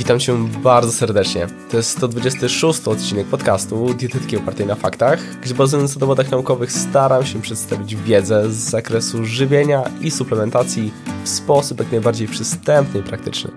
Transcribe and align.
Witam 0.00 0.18
Cię 0.18 0.34
bardzo 0.62 0.92
serdecznie. 0.92 1.46
To 1.70 1.76
jest 1.76 1.90
126 1.90 2.88
odcinek 2.88 3.26
podcastu 3.26 3.94
Dietetyki 3.94 4.36
opartej 4.36 4.66
na 4.66 4.74
faktach, 4.74 5.20
gdzie 5.42 5.54
bazując 5.54 5.94
na 5.94 6.00
dowodach 6.00 6.30
naukowych 6.30 6.72
staram 6.72 7.26
się 7.26 7.42
przedstawić 7.42 7.96
wiedzę 7.96 8.50
z 8.50 8.56
zakresu 8.56 9.24
żywienia 9.24 9.84
i 10.00 10.10
suplementacji 10.10 10.92
w 11.24 11.28
sposób 11.28 11.78
jak 11.78 11.92
najbardziej 11.92 12.28
przystępny 12.28 13.00
i 13.00 13.02
praktyczny. 13.02 13.50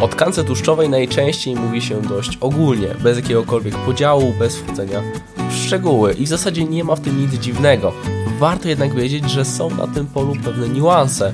O 0.00 0.08
tkance 0.08 0.44
tłuszczowej 0.44 0.88
najczęściej 0.88 1.54
mówi 1.54 1.82
się 1.82 2.02
dość 2.02 2.38
ogólnie, 2.40 2.88
bez 3.02 3.16
jakiegokolwiek 3.16 3.74
podziału, 3.76 4.34
bez 4.38 4.56
wchodzenia 4.56 5.02
w 5.50 5.54
szczegóły 5.54 6.12
i 6.12 6.24
w 6.24 6.28
zasadzie 6.28 6.64
nie 6.64 6.84
ma 6.84 6.96
w 6.96 7.00
tym 7.00 7.20
nic 7.20 7.32
dziwnego. 7.32 7.92
Warto 8.38 8.68
jednak 8.68 8.94
wiedzieć, 8.94 9.30
że 9.30 9.44
są 9.44 9.70
na 9.70 9.86
tym 9.86 10.06
polu 10.06 10.32
pewne 10.44 10.68
niuanse, 10.68 11.32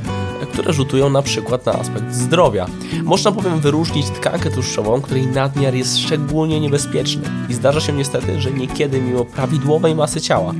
które 0.52 0.72
rzutują 0.72 1.10
na 1.10 1.22
przykład 1.22 1.66
na 1.66 1.72
aspekt 1.72 2.12
zdrowia. 2.12 2.66
Można 3.04 3.30
bowiem 3.30 3.60
wyróżnić 3.60 4.06
tkankę 4.06 4.50
tłuszczową, 4.50 5.00
której 5.00 5.26
nadmiar 5.26 5.74
jest 5.74 5.98
szczególnie 5.98 6.60
niebezpieczny 6.60 7.22
i 7.48 7.54
zdarza 7.54 7.80
się 7.80 7.92
niestety, 7.92 8.40
że 8.40 8.50
niekiedy 8.50 9.00
mimo 9.00 9.24
prawidłowej 9.24 9.94
masy 9.94 10.20
ciała 10.20 10.54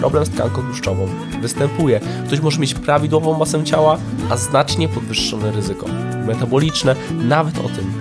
problem 0.00 0.26
z 0.26 0.30
tkanką 0.30 0.62
tłuszczową 0.62 1.08
występuje. 1.40 2.00
Ktoś 2.26 2.40
może 2.40 2.58
mieć 2.58 2.74
prawidłową 2.74 3.38
masę 3.38 3.64
ciała, 3.64 3.98
a 4.30 4.36
znacznie 4.36 4.88
podwyższone 4.88 5.52
ryzyko 5.52 5.86
metaboliczne, 6.26 6.96
nawet 7.10 7.58
o 7.58 7.68
tym 7.68 7.92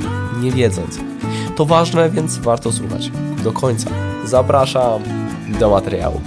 nie 0.41 0.51
wiedząc. 0.51 0.99
To 1.55 1.65
ważne, 1.65 2.09
więc 2.09 2.37
warto 2.37 2.71
słuchać 2.71 3.11
do 3.43 3.51
końca. 3.51 3.89
Zapraszam 4.25 5.01
do 5.59 5.69
materiału. 5.69 6.21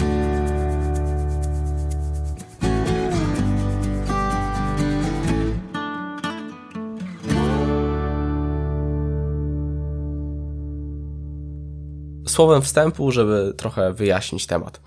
Słowem 12.32 12.62
wstępu, 12.62 13.10
żeby 13.10 13.54
trochę 13.56 13.92
wyjaśnić 13.92 14.46
temat. 14.46 14.80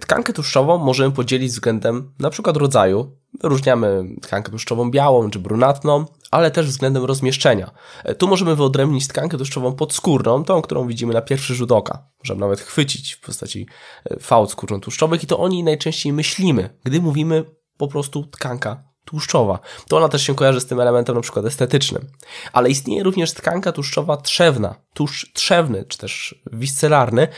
Tkankę 0.00 0.32
tłuszczową 0.32 0.78
możemy 0.78 1.14
podzielić 1.14 1.52
względem 1.52 2.12
na 2.18 2.30
przykład 2.30 2.56
rodzaju. 2.56 3.16
Wyróżniamy 3.40 4.04
tkankę 4.22 4.50
tłuszczową 4.50 4.90
białą 4.90 5.30
czy 5.30 5.38
brunatną, 5.38 6.04
ale 6.30 6.50
też 6.50 6.66
względem 6.66 7.04
rozmieszczenia. 7.04 7.70
Tu 8.18 8.28
możemy 8.28 8.56
wyodrębnić 8.56 9.08
tkankę 9.08 9.36
tłuszczową 9.36 9.72
podskórną, 9.72 10.44
tą, 10.44 10.62
którą 10.62 10.86
widzimy 10.86 11.14
na 11.14 11.22
pierwszy 11.22 11.54
rzut 11.54 11.72
oka. 11.72 12.06
Możemy 12.18 12.40
nawet 12.40 12.60
chwycić 12.60 13.12
w 13.12 13.20
postaci 13.20 13.66
e, 14.04 14.20
fałd 14.20 14.50
skórno-tłuszczowych 14.50 15.22
i 15.24 15.26
to 15.26 15.38
o 15.38 15.48
niej 15.48 15.64
najczęściej 15.64 16.12
myślimy, 16.12 16.78
gdy 16.84 17.00
mówimy 17.00 17.44
po 17.76 17.88
prostu 17.88 18.26
tkanka 18.26 18.93
tłuszczowa. 19.04 19.58
To 19.88 19.96
ona 19.96 20.08
też 20.08 20.22
się 20.22 20.34
kojarzy 20.34 20.60
z 20.60 20.66
tym 20.66 20.80
elementem 20.80 21.14
na 21.14 21.20
przykład 21.20 21.46
estetycznym. 21.46 22.06
Ale 22.52 22.70
istnieje 22.70 23.02
również 23.02 23.32
tkanka 23.32 23.72
tłuszczowa 23.72 24.16
trzewna. 24.16 24.74
Tłuszcz 24.94 25.32
trzewny, 25.32 25.84
czy 25.88 25.98
też 25.98 26.34
wisceralny, 26.52 27.28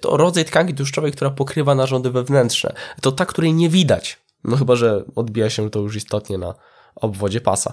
to 0.00 0.16
rodzaj 0.16 0.44
tkanki 0.44 0.74
tłuszczowej, 0.74 1.12
która 1.12 1.30
pokrywa 1.30 1.74
narządy 1.74 2.10
wewnętrzne. 2.10 2.74
To 3.00 3.12
ta, 3.12 3.26
której 3.26 3.54
nie 3.54 3.68
widać. 3.68 4.18
No 4.44 4.56
chyba, 4.56 4.76
że 4.76 5.04
odbija 5.16 5.50
się 5.50 5.70
to 5.70 5.78
już 5.78 5.96
istotnie 5.96 6.38
na 6.38 6.54
obwodzie 6.96 7.40
pasa. 7.40 7.72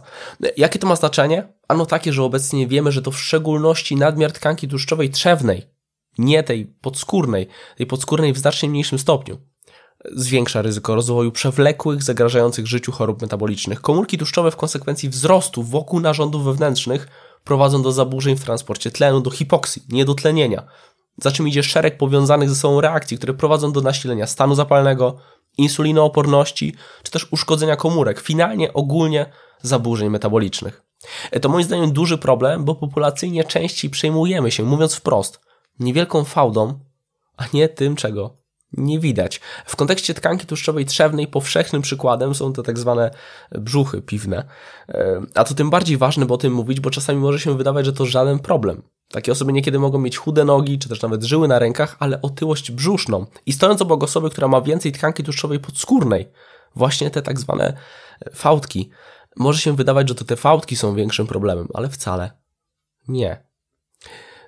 Jakie 0.57 0.79
to 0.79 0.87
ma 0.87 0.95
znaczenie? 0.95 1.47
Ano 1.67 1.85
takie, 1.85 2.13
że 2.13 2.23
obecnie 2.23 2.67
wiemy, 2.67 2.91
że 2.91 3.01
to 3.01 3.11
w 3.11 3.19
szczególności 3.19 3.95
nadmiar 3.95 4.31
tkanki 4.31 4.67
tłuszczowej 4.67 5.09
trzewnej, 5.09 5.65
nie 6.17 6.43
tej 6.43 6.65
podskórnej, 6.65 7.47
tej 7.77 7.85
podskórnej 7.85 8.33
w 8.33 8.37
znacznie 8.37 8.69
mniejszym 8.69 8.99
stopniu, 8.99 9.37
zwiększa 10.11 10.61
ryzyko 10.61 10.95
rozwoju 10.95 11.31
przewlekłych, 11.31 12.03
zagrażających 12.03 12.67
życiu 12.67 12.91
chorób 12.91 13.21
metabolicznych. 13.21 13.81
Komórki 13.81 14.17
tłuszczowe 14.17 14.51
w 14.51 14.55
konsekwencji 14.55 15.09
wzrostu 15.09 15.63
wokół 15.63 15.99
narządów 15.99 16.43
wewnętrznych 16.43 17.07
prowadzą 17.43 17.81
do 17.81 17.91
zaburzeń 17.91 18.35
w 18.35 18.43
transporcie 18.43 18.91
tlenu, 18.91 19.21
do 19.21 19.31
hipoksji, 19.31 19.81
niedotlenienia, 19.89 20.63
za 21.17 21.31
czym 21.31 21.47
idzie 21.47 21.63
szereg 21.63 21.97
powiązanych 21.97 22.49
ze 22.49 22.55
sobą 22.55 22.81
reakcji, 22.81 23.17
które 23.17 23.33
prowadzą 23.33 23.71
do 23.71 23.81
nasilenia 23.81 24.27
stanu 24.27 24.55
zapalnego, 24.55 25.17
insulinooporności, 25.57 26.75
czy 27.03 27.11
też 27.11 27.27
uszkodzenia 27.31 27.75
komórek, 27.75 28.19
finalnie 28.19 28.73
ogólnie 28.73 29.25
zaburzeń 29.61 30.09
metabolicznych. 30.09 30.83
To 31.41 31.49
moim 31.49 31.63
zdaniem 31.63 31.91
duży 31.91 32.17
problem, 32.17 32.65
bo 32.65 32.75
populacyjnie 32.75 33.43
częściej 33.43 33.89
przejmujemy 33.89 34.51
się, 34.51 34.63
mówiąc 34.63 34.95
wprost, 34.95 35.39
niewielką 35.79 36.23
fałdą, 36.23 36.79
a 37.37 37.43
nie 37.53 37.69
tym, 37.69 37.95
czego 37.95 38.44
nie 38.77 38.99
widać. 38.99 39.41
W 39.65 39.75
kontekście 39.75 40.13
tkanki 40.13 40.45
tłuszczowej 40.45 40.85
trzewnej 40.85 41.27
powszechnym 41.27 41.81
przykładem 41.81 42.35
są 42.35 42.53
to 42.53 42.63
tak 42.63 42.79
zwane 42.79 43.11
brzuchy 43.51 44.01
piwne. 44.01 44.45
E, 44.89 45.21
a 45.35 45.43
to 45.43 45.53
tym 45.53 45.69
bardziej 45.69 45.97
ważne, 45.97 46.25
bo 46.25 46.35
o 46.35 46.37
tym 46.37 46.53
mówić, 46.53 46.79
bo 46.79 46.89
czasami 46.89 47.19
może 47.19 47.39
się 47.39 47.57
wydawać, 47.57 47.85
że 47.85 47.93
to 47.93 48.05
żaden 48.05 48.39
problem. 48.39 48.81
Takie 49.11 49.31
osoby 49.31 49.53
niekiedy 49.53 49.79
mogą 49.79 49.99
mieć 49.99 50.17
chude 50.17 50.45
nogi, 50.45 50.79
czy 50.79 50.89
też 50.89 51.01
nawet 51.01 51.23
żyły 51.23 51.47
na 51.47 51.59
rękach, 51.59 51.95
ale 51.99 52.21
otyłość 52.21 52.71
brzuszną. 52.71 53.25
I 53.45 53.53
stojąc 53.53 53.81
obok 53.81 54.03
osoby, 54.03 54.29
która 54.29 54.47
ma 54.47 54.61
więcej 54.61 54.91
tkanki 54.91 55.23
tłuszczowej 55.23 55.59
podskórnej, 55.59 56.31
właśnie 56.75 57.11
te 57.11 57.21
tak 57.21 57.39
zwane 57.39 57.77
fałdki, 58.33 58.89
może 59.35 59.59
się 59.59 59.75
wydawać, 59.75 60.09
że 60.09 60.15
to 60.15 60.25
te 60.25 60.35
fałdki 60.35 60.75
są 60.75 60.95
większym 60.95 61.27
problemem, 61.27 61.67
ale 61.73 61.89
wcale 61.89 62.31
nie. 63.07 63.44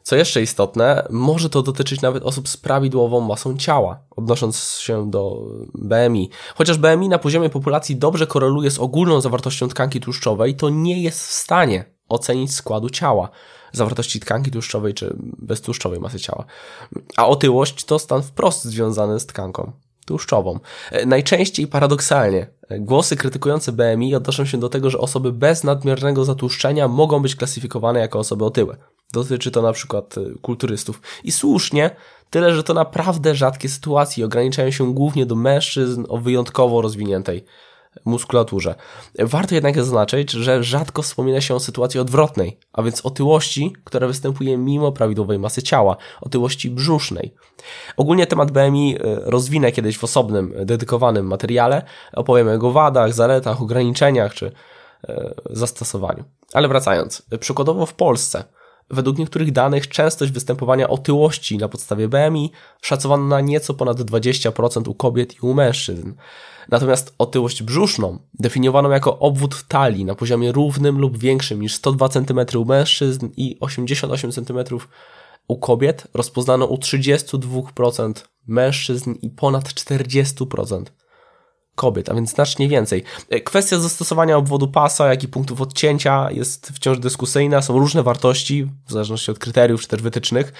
Co 0.07 0.15
jeszcze 0.15 0.41
istotne, 0.41 1.07
może 1.09 1.49
to 1.49 1.61
dotyczyć 1.61 2.01
nawet 2.01 2.23
osób 2.23 2.49
z 2.49 2.57
prawidłową 2.57 3.21
masą 3.21 3.57
ciała, 3.57 3.99
odnosząc 4.15 4.77
się 4.79 5.11
do 5.11 5.41
BMI. 5.73 6.29
Chociaż 6.55 6.77
BMI 6.77 7.09
na 7.09 7.19
poziomie 7.19 7.49
populacji 7.49 7.95
dobrze 7.95 8.27
koreluje 8.27 8.71
z 8.71 8.79
ogólną 8.79 9.21
zawartością 9.21 9.67
tkanki 9.67 9.99
tłuszczowej, 9.99 10.55
to 10.55 10.69
nie 10.69 11.01
jest 11.01 11.19
w 11.19 11.31
stanie 11.31 11.85
ocenić 12.09 12.55
składu 12.55 12.89
ciała, 12.89 13.29
zawartości 13.73 14.19
tkanki 14.19 14.51
tłuszczowej 14.51 14.93
czy 14.93 15.15
beztłuszczowej 15.19 15.99
masy 15.99 16.19
ciała. 16.19 16.45
A 17.17 17.27
otyłość 17.27 17.85
to 17.85 17.99
stan 17.99 18.23
wprost 18.23 18.63
związany 18.63 19.19
z 19.19 19.25
tkanką 19.25 19.71
tłuszczową. 20.05 20.59
Najczęściej 21.05 21.67
paradoksalnie 21.67 22.47
głosy 22.79 23.15
krytykujące 23.15 23.71
BMI 23.71 24.15
odnoszą 24.15 24.45
się 24.45 24.57
do 24.57 24.69
tego, 24.69 24.89
że 24.89 24.97
osoby 24.97 25.31
bez 25.31 25.63
nadmiernego 25.63 26.25
zatłuszczenia 26.25 26.87
mogą 26.87 27.19
być 27.19 27.35
klasyfikowane 27.35 27.99
jako 27.99 28.19
osoby 28.19 28.45
otyłe. 28.45 28.77
Dotyczy 29.13 29.51
to 29.51 29.61
na 29.61 29.73
przykład 29.73 30.17
y, 30.17 30.35
kulturystów. 30.41 31.01
I 31.23 31.31
słusznie, 31.31 31.95
tyle 32.29 32.53
że 32.53 32.63
to 32.63 32.73
naprawdę 32.73 33.35
rzadkie 33.35 33.69
sytuacje 33.69 34.25
ograniczają 34.25 34.71
się 34.71 34.93
głównie 34.93 35.25
do 35.25 35.35
mężczyzn 35.35 36.05
o 36.09 36.17
wyjątkowo 36.17 36.81
rozwiniętej 36.81 37.45
muskulaturze. 38.05 38.75
Warto 39.19 39.55
jednak 39.55 39.75
zaznaczyć, 39.75 40.31
że 40.31 40.63
rzadko 40.63 41.01
wspomina 41.01 41.41
się 41.41 41.55
o 41.55 41.59
sytuacji 41.59 41.99
odwrotnej, 41.99 42.59
a 42.73 42.83
więc 42.83 43.05
otyłości, 43.05 43.73
która 43.83 44.07
występuje 44.07 44.57
mimo 44.57 44.91
prawidłowej 44.91 45.39
masy 45.39 45.63
ciała, 45.63 45.97
otyłości 46.21 46.69
brzusznej. 46.69 47.33
Ogólnie 47.97 48.27
temat 48.27 48.51
BMI 48.51 48.95
y, 48.95 48.99
rozwinę 49.25 49.71
kiedyś 49.71 49.97
w 49.97 50.03
osobnym, 50.03 50.53
dedykowanym 50.65 51.27
materiale. 51.27 51.81
Opowiem 52.13 52.47
o 52.47 52.51
jego 52.51 52.71
wadach, 52.71 53.13
zaletach, 53.13 53.61
ograniczeniach 53.61 54.33
czy 54.33 54.45
y, 54.45 55.13
zastosowaniu. 55.49 56.23
Ale 56.53 56.67
wracając, 56.67 57.23
przykładowo 57.39 57.85
w 57.85 57.93
Polsce 57.93 58.43
Według 58.89 59.17
niektórych 59.17 59.51
danych 59.51 59.87
częstość 59.87 60.31
występowania 60.31 60.87
otyłości 60.87 61.57
na 61.57 61.69
podstawie 61.69 62.07
BMI 62.07 62.51
szacowano 62.81 63.23
na 63.23 63.41
nieco 63.41 63.73
ponad 63.73 63.97
20% 63.97 64.89
u 64.89 64.93
kobiet 64.93 65.35
i 65.35 65.39
u 65.41 65.53
mężczyzn. 65.53 66.13
Natomiast 66.69 67.15
otyłość 67.17 67.63
brzuszną 67.63 68.19
definiowano 68.33 68.89
jako 68.91 69.19
obwód 69.19 69.55
w 69.55 69.67
talii 69.67 70.05
na 70.05 70.15
poziomie 70.15 70.51
równym 70.51 70.99
lub 70.99 71.17
większym 71.17 71.61
niż 71.61 71.75
102 71.75 72.09
cm 72.09 72.39
u 72.57 72.65
mężczyzn 72.65 73.29
i 73.37 73.57
88 73.59 74.31
cm 74.31 74.59
u 75.47 75.57
kobiet 75.57 76.07
rozpoznano 76.13 76.65
u 76.65 76.75
32% 76.75 78.13
mężczyzn 78.47 79.13
i 79.21 79.29
ponad 79.29 79.63
40% 79.63 80.83
kobiet, 81.77 82.09
a 82.09 82.13
więc 82.13 82.29
znacznie 82.29 82.67
więcej. 82.67 83.03
Kwestia 83.43 83.79
zastosowania 83.79 84.37
obwodu 84.37 84.67
pasa, 84.67 85.07
jak 85.07 85.23
i 85.23 85.27
punktów 85.27 85.61
odcięcia 85.61 86.31
jest 86.31 86.67
wciąż 86.73 86.99
dyskusyjna. 86.99 87.61
Są 87.61 87.79
różne 87.79 88.03
wartości, 88.03 88.67
w 88.87 88.91
zależności 88.91 89.31
od 89.31 89.39
kryteriów 89.39 89.81
czy 89.81 89.87
też 89.87 90.01
wytycznych. 90.01 90.53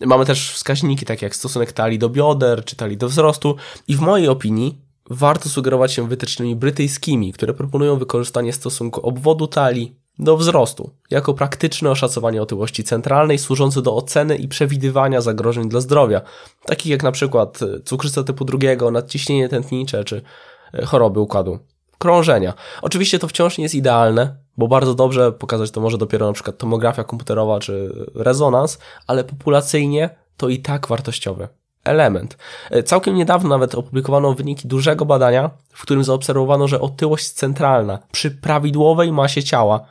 Mamy 0.00 0.24
też 0.24 0.52
wskaźniki 0.52 1.06
takie 1.06 1.26
jak 1.26 1.36
stosunek 1.36 1.72
talii 1.72 1.98
do 1.98 2.08
bioder 2.08 2.64
czy 2.64 2.76
talii 2.76 2.96
do 2.96 3.08
wzrostu 3.08 3.56
i 3.88 3.96
w 3.96 4.00
mojej 4.00 4.28
opinii 4.28 4.78
warto 5.10 5.48
sugerować 5.48 5.92
się 5.92 6.08
wytycznymi 6.08 6.56
brytyjskimi, 6.56 7.32
które 7.32 7.54
proponują 7.54 7.96
wykorzystanie 7.96 8.52
stosunku 8.52 9.06
obwodu 9.06 9.46
talii 9.46 9.96
do 10.18 10.36
wzrostu, 10.36 10.90
jako 11.10 11.34
praktyczne 11.34 11.90
oszacowanie 11.90 12.42
otyłości 12.42 12.84
centralnej 12.84 13.38
służące 13.38 13.82
do 13.82 13.96
oceny 13.96 14.36
i 14.36 14.48
przewidywania 14.48 15.20
zagrożeń 15.20 15.68
dla 15.68 15.80
zdrowia, 15.80 16.20
takich 16.66 16.92
jak 16.92 17.02
na 17.02 17.12
przykład 17.12 17.60
cukrzyca 17.84 18.22
typu 18.24 18.44
drugiego, 18.44 18.90
nadciśnienie 18.90 19.48
tętnicze 19.48 20.04
czy 20.04 20.22
choroby 20.86 21.20
układu 21.20 21.58
krążenia. 21.98 22.54
Oczywiście 22.82 23.18
to 23.18 23.28
wciąż 23.28 23.58
nie 23.58 23.62
jest 23.62 23.74
idealne, 23.74 24.36
bo 24.58 24.68
bardzo 24.68 24.94
dobrze 24.94 25.32
pokazać 25.32 25.70
to 25.70 25.80
może 25.80 25.98
dopiero 25.98 26.26
na 26.26 26.32
przykład 26.32 26.58
tomografia 26.58 27.04
komputerowa 27.04 27.60
czy 27.60 27.92
rezonans, 28.14 28.78
ale 29.06 29.24
populacyjnie 29.24 30.10
to 30.36 30.48
i 30.48 30.58
tak 30.58 30.86
wartościowy 30.86 31.48
element. 31.84 32.36
Całkiem 32.84 33.14
niedawno 33.14 33.48
nawet 33.48 33.74
opublikowano 33.74 34.34
wyniki 34.34 34.68
dużego 34.68 35.04
badania, 35.04 35.50
w 35.72 35.82
którym 35.82 36.04
zaobserwowano, 36.04 36.68
że 36.68 36.80
otyłość 36.80 37.30
centralna 37.30 37.98
przy 38.12 38.30
prawidłowej 38.30 39.12
masie 39.12 39.42
ciała 39.42 39.86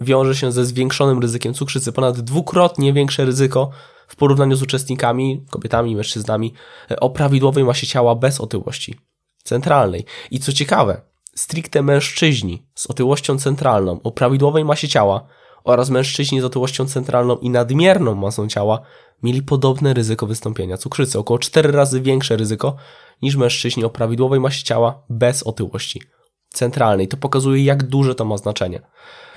wiąże 0.00 0.34
się 0.34 0.52
ze 0.52 0.64
zwiększonym 0.64 1.18
ryzykiem 1.18 1.54
cukrzycy, 1.54 1.92
ponad 1.92 2.20
dwukrotnie 2.20 2.92
większe 2.92 3.24
ryzyko 3.24 3.70
w 4.08 4.16
porównaniu 4.16 4.56
z 4.56 4.62
uczestnikami, 4.62 5.44
kobietami 5.50 5.92
i 5.92 5.96
mężczyznami 5.96 6.54
o 7.00 7.10
prawidłowej 7.10 7.64
masie 7.64 7.86
ciała 7.86 8.14
bez 8.14 8.40
otyłości 8.40 8.98
centralnej. 9.44 10.04
I 10.30 10.40
co 10.40 10.52
ciekawe, 10.52 11.00
stricte 11.34 11.82
mężczyźni 11.82 12.66
z 12.74 12.86
otyłością 12.86 13.38
centralną 13.38 14.00
o 14.02 14.12
prawidłowej 14.12 14.64
masie 14.64 14.88
ciała 14.88 15.26
oraz 15.64 15.90
mężczyźni 15.90 16.40
z 16.40 16.44
otyłością 16.44 16.86
centralną 16.86 17.36
i 17.36 17.50
nadmierną 17.50 18.14
masą 18.14 18.48
ciała 18.48 18.80
mieli 19.22 19.42
podobne 19.42 19.94
ryzyko 19.94 20.26
wystąpienia 20.26 20.76
cukrzycy, 20.76 21.18
około 21.18 21.38
4 21.38 21.72
razy 21.72 22.00
większe 22.00 22.36
ryzyko 22.36 22.76
niż 23.22 23.36
mężczyźni 23.36 23.84
o 23.84 23.90
prawidłowej 23.90 24.40
masie 24.40 24.64
ciała 24.64 25.02
bez 25.10 25.42
otyłości 25.42 26.02
centralnej. 26.48 27.08
To 27.08 27.16
pokazuje, 27.16 27.64
jak 27.64 27.82
duże 27.82 28.14
to 28.14 28.24
ma 28.24 28.36
znaczenie. 28.36 28.80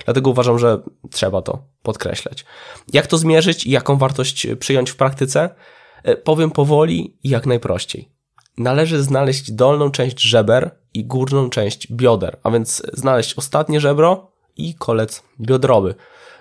Dlatego 0.04 0.30
uważam, 0.30 0.58
że 0.58 0.82
trzeba 1.10 1.42
to 1.42 1.66
podkreślać. 1.82 2.44
Jak 2.92 3.06
to 3.06 3.18
zmierzyć 3.18 3.66
i 3.66 3.70
jaką 3.70 3.96
wartość 3.96 4.46
przyjąć 4.58 4.90
w 4.90 4.96
praktyce? 4.96 5.54
E, 6.02 6.16
powiem 6.16 6.50
powoli 6.50 7.18
i 7.22 7.28
jak 7.28 7.46
najprościej. 7.46 8.17
Należy 8.58 9.02
znaleźć 9.02 9.52
dolną 9.52 9.90
część 9.90 10.20
żeber 10.20 10.70
i 10.94 11.04
górną 11.04 11.50
część 11.50 11.92
bioder, 11.92 12.36
a 12.42 12.50
więc 12.50 12.82
znaleźć 12.92 13.34
ostatnie 13.34 13.80
żebro 13.80 14.30
i 14.56 14.74
kolec 14.74 15.22
biodrowy. 15.40 15.94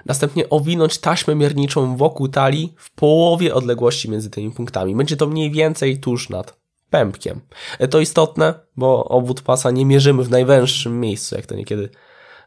Następnie 0.06 0.50
owinąć 0.50 0.98
taśmę 0.98 1.36
mierniczą 1.36 1.98
wokół 1.98 2.28
talii 2.28 2.74
w 2.78 2.92
połowie 2.92 3.54
odległości 3.54 4.10
między 4.10 4.30
tymi 4.30 4.52
punktami. 4.52 4.96
Będzie 4.96 5.18
to 5.18 5.28
mniej 5.28 5.52
więcej 5.52 6.00
tuż 6.00 6.30
nad 6.30 6.58
pępkiem. 6.90 7.42
To 7.90 8.00
istotne, 8.00 8.54
bo 8.78 9.06
obwód 9.06 9.42
pasa 9.42 9.72
nie 9.72 9.86
mierzymy 9.86 10.24
w 10.24 10.30
najwęższym 10.30 11.00
miejscu, 11.00 11.36
jak 11.36 11.46
to 11.46 11.56
niekiedy 11.56 11.90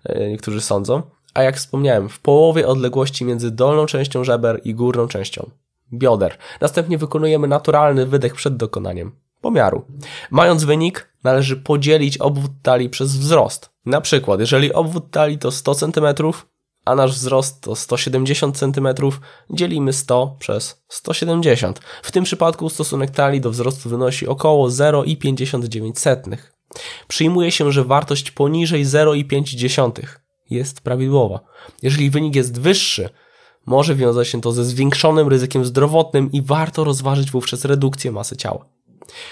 e, 0.04 0.30
niektórzy 0.30 0.60
sądzą, 0.60 1.02
a 1.34 1.42
jak 1.42 1.56
wspomniałem, 1.56 2.08
w 2.08 2.20
połowie 2.20 2.68
odległości 2.68 3.24
między 3.24 3.50
dolną 3.50 3.86
częścią 3.86 4.24
żeber 4.24 4.60
i 4.64 4.74
górną 4.74 5.08
częścią 5.08 5.50
bioder. 5.92 6.36
Następnie 6.60 6.98
wykonujemy 6.98 7.48
naturalny 7.48 8.06
wydech 8.06 8.34
przed 8.34 8.56
dokonaniem 8.56 9.12
pomiaru. 9.40 9.84
Mając 10.30 10.64
wynik, 10.64 11.08
należy 11.24 11.56
podzielić 11.56 12.18
obwód 12.18 12.52
talii 12.62 12.90
przez 12.90 13.16
wzrost. 13.16 13.70
Na 13.86 14.00
przykład, 14.00 14.40
jeżeli 14.40 14.72
obwód 14.72 15.10
talii 15.10 15.38
to 15.38 15.50
100 15.50 15.74
cm, 15.74 16.06
a 16.84 16.94
nasz 16.94 17.12
wzrost 17.12 17.60
to 17.60 17.76
170 17.76 18.58
cm, 18.58 18.88
dzielimy 19.50 19.92
100 19.92 20.36
przez 20.38 20.82
170. 20.88 21.80
W 22.02 22.12
tym 22.12 22.24
przypadku 22.24 22.68
stosunek 22.68 23.10
talii 23.10 23.40
do 23.40 23.50
wzrostu 23.50 23.88
wynosi 23.88 24.28
około 24.28 24.68
0,59. 24.68 26.36
Przyjmuje 27.08 27.50
się, 27.50 27.72
że 27.72 27.84
wartość 27.84 28.30
poniżej 28.30 28.86
0,5 28.86 30.06
jest 30.50 30.80
prawidłowa. 30.80 31.40
Jeżeli 31.82 32.10
wynik 32.10 32.34
jest 32.34 32.60
wyższy, 32.60 33.08
może 33.66 33.94
wiązać 33.94 34.28
się 34.28 34.40
to 34.40 34.52
ze 34.52 34.64
zwiększonym 34.64 35.28
ryzykiem 35.28 35.64
zdrowotnym 35.64 36.32
i 36.32 36.42
warto 36.42 36.84
rozważyć 36.84 37.30
wówczas 37.30 37.64
redukcję 37.64 38.12
masy 38.12 38.36
ciała. 38.36 38.66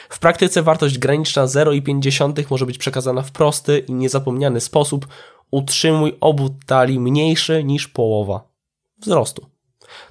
W 0.09 0.19
praktyce 0.19 0.63
wartość 0.63 0.99
graniczna 0.99 1.47
0,5 1.47 2.45
może 2.51 2.67
być 2.67 2.79
przekazana 2.79 3.23
w 3.23 3.33
prosty 3.33 3.79
i 3.79 3.93
niezapomniany 3.93 4.61
sposób, 4.61 5.07
utrzymuj 5.51 6.17
obwód 6.21 6.53
talii 6.67 7.01
mniejszy 7.01 7.65
niż 7.65 7.89
połowa 7.89 8.49
wzrostu. 9.01 9.47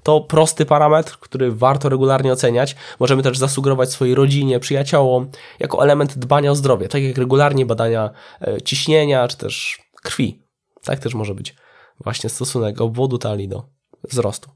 To 0.04 0.22
prosty 0.22 0.66
parametr, 0.66 1.18
który 1.20 1.52
warto 1.52 1.90
regularnie 1.90 2.34
oceniać. 2.34 2.76
Możemy 3.00 3.24
też 3.24 3.38
zasugerować 3.38 3.92
swojej 3.92 4.16
rodzinie, 4.16 4.60
przyjaciołom 4.60 5.32
jako 5.60 5.84
element 5.84 6.18
dbania 6.18 6.52
o 6.52 6.56
zdrowie, 6.56 6.88
tak 6.88 7.04
jak 7.04 7.18
regularnie 7.18 7.66
badania 7.66 8.10
e, 8.42 8.62
ciśnienia 8.62 9.28
czy 9.28 9.38
też 9.38 9.82
krwi. 10.04 10.44
Tak 10.84 11.00
też 11.00 11.14
może 11.14 11.36
być 11.36 11.56
właśnie 12.04 12.30
stosunek 12.30 12.82
obwodu 12.82 13.18
talii 13.18 13.48
do 13.48 13.64
wzrostu. 14.10 14.50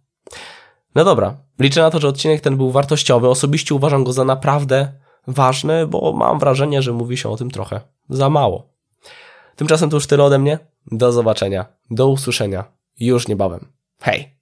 No 0.96 1.04
dobra, 1.04 1.38
liczę 1.60 1.82
na 1.82 1.92
to, 1.92 2.00
że 2.00 2.08
odcinek 2.08 2.42
ten 2.42 2.58
był 2.58 2.72
wartościowy. 2.72 3.30
Osobiście 3.30 3.76
uważam 3.76 4.04
go 4.04 4.14
za 4.14 4.26
naprawdę 4.26 5.01
ważny, 5.28 5.88
bo 5.88 6.14
mam 6.14 6.40
wrażenie, 6.40 6.82
że 6.82 6.94
mówi 6.94 7.18
się 7.18 7.30
o 7.30 7.38
tym 7.38 7.52
trochę 7.52 7.82
za 8.10 8.30
mało. 8.30 8.70
Tymczasem 9.56 9.90
to 9.90 9.98
już 9.98 10.08
tyle 10.08 10.24
ode 10.24 10.40
mnie. 10.40 10.60
Do 10.92 11.12
zobaczenia, 11.12 11.66
do 11.92 12.08
usłyszenia 12.08 12.64
już 13.00 13.28
niebawem. 13.28 13.72
Hej! 14.02 14.41